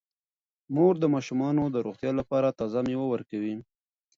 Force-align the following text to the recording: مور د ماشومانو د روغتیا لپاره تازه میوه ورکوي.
مور 0.75 0.93
د 0.99 1.05
ماشومانو 1.13 1.63
د 1.69 1.75
روغتیا 1.85 2.11
لپاره 2.19 2.55
تازه 2.59 2.79
میوه 2.87 3.05
ورکوي. 3.09 3.55